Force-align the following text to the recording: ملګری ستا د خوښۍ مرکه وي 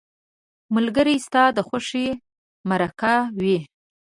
ملګری 0.75 1.15
ستا 1.25 1.43
د 1.57 1.59
خوښۍ 1.67 2.07
مرکه 2.69 3.13
وي 3.41 3.57